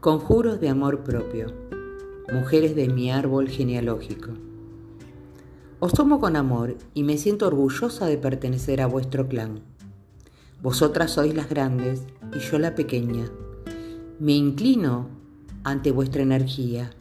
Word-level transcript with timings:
Conjuros 0.00 0.60
de 0.60 0.70
amor 0.70 1.00
propio. 1.00 1.52
Mujeres 2.32 2.74
de 2.74 2.88
mi 2.88 3.10
árbol 3.10 3.50
genealógico. 3.50 4.30
Os 5.78 5.92
tomo 5.92 6.20
con 6.20 6.36
amor 6.36 6.78
y 6.94 7.02
me 7.02 7.18
siento 7.18 7.46
orgullosa 7.46 8.06
de 8.06 8.16
pertenecer 8.16 8.80
a 8.80 8.86
vuestro 8.86 9.28
clan. 9.28 9.60
Vosotras 10.62 11.10
sois 11.10 11.34
las 11.34 11.50
grandes 11.50 12.04
y 12.34 12.38
yo 12.38 12.58
la 12.58 12.74
pequeña. 12.74 13.26
Me 14.18 14.32
inclino 14.32 15.08
ante 15.64 15.90
vuestra 15.90 16.22
energía. 16.22 16.92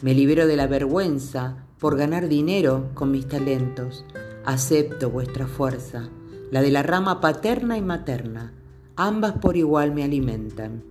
Me 0.00 0.14
libero 0.14 0.46
de 0.46 0.56
la 0.56 0.66
vergüenza 0.66 1.66
por 1.78 1.98
ganar 1.98 2.26
dinero 2.26 2.88
con 2.94 3.10
mis 3.10 3.28
talentos. 3.28 4.06
Acepto 4.46 5.10
vuestra 5.10 5.46
fuerza, 5.46 6.08
la 6.50 6.62
de 6.62 6.70
la 6.70 6.82
rama 6.82 7.20
paterna 7.20 7.76
y 7.76 7.82
materna. 7.82 8.54
Ambas 8.96 9.34
por 9.34 9.58
igual 9.58 9.92
me 9.92 10.04
alimentan. 10.04 10.88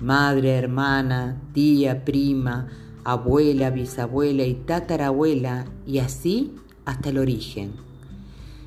Madre, 0.00 0.56
hermana, 0.56 1.42
tía, 1.52 2.04
prima, 2.04 2.68
abuela, 3.02 3.70
bisabuela 3.70 4.44
y 4.44 4.54
tatarabuela, 4.54 5.66
y 5.86 5.98
así 5.98 6.54
hasta 6.84 7.08
el 7.08 7.18
origen. 7.18 7.72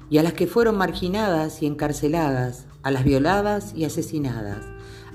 Y 0.10 0.18
a 0.18 0.24
las 0.24 0.34
que 0.34 0.46
fueron 0.46 0.78
marginadas 0.78 1.64
y 1.64 1.68
encarceladas, 1.68 2.68
a 2.84 2.92
las 2.92 3.06
violadas 3.06 3.74
y 3.74 3.86
asesinadas, 3.86 4.66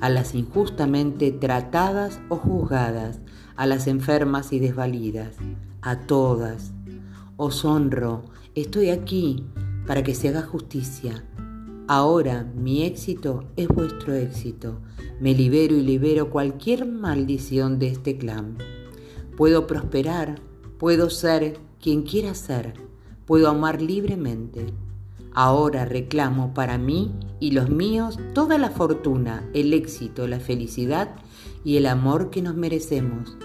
a 0.00 0.08
las 0.08 0.34
injustamente 0.34 1.32
tratadas 1.32 2.18
o 2.30 2.36
juzgadas, 2.36 3.18
a 3.56 3.66
las 3.66 3.86
enfermas 3.86 4.54
y 4.54 4.58
desvalidas, 4.58 5.36
a 5.82 6.00
todas. 6.00 6.72
Os 7.36 7.62
honro, 7.66 8.24
estoy 8.54 8.88
aquí 8.88 9.44
para 9.86 10.02
que 10.02 10.14
se 10.14 10.28
haga 10.30 10.42
justicia. 10.42 11.24
Ahora 11.88 12.42
mi 12.42 12.82
éxito 12.82 13.44
es 13.54 13.68
vuestro 13.68 14.14
éxito. 14.14 14.80
Me 15.20 15.34
libero 15.34 15.76
y 15.76 15.82
libero 15.82 16.30
cualquier 16.30 16.84
maldición 16.84 17.78
de 17.78 17.88
este 17.88 18.18
clan. 18.18 18.58
Puedo 19.36 19.68
prosperar, 19.68 20.40
puedo 20.78 21.10
ser 21.10 21.60
quien 21.80 22.02
quiera 22.02 22.34
ser, 22.34 22.74
puedo 23.24 23.48
amar 23.48 23.80
libremente. 23.80 24.66
Ahora 25.32 25.84
reclamo 25.84 26.54
para 26.54 26.76
mí 26.76 27.12
y 27.38 27.52
los 27.52 27.70
míos 27.70 28.18
toda 28.34 28.58
la 28.58 28.70
fortuna, 28.70 29.48
el 29.54 29.72
éxito, 29.72 30.26
la 30.26 30.40
felicidad 30.40 31.14
y 31.64 31.76
el 31.76 31.86
amor 31.86 32.30
que 32.30 32.42
nos 32.42 32.56
merecemos. 32.56 33.36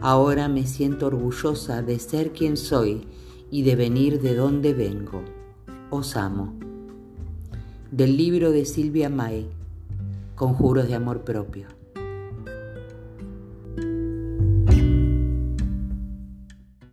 Ahora 0.00 0.48
me 0.48 0.66
siento 0.66 1.08
orgullosa 1.08 1.82
de 1.82 1.98
ser 1.98 2.32
quien 2.32 2.56
soy 2.56 3.06
y 3.50 3.62
de 3.62 3.76
venir 3.76 4.22
de 4.22 4.36
donde 4.36 4.72
vengo. 4.72 5.22
Os 5.90 6.16
amo. 6.16 6.69
Del 7.90 8.16
libro 8.16 8.52
de 8.52 8.66
Silvia 8.66 9.10
May, 9.10 9.48
Conjuros 10.36 10.86
de 10.86 10.94
Amor 10.94 11.24
Propio. 11.24 11.66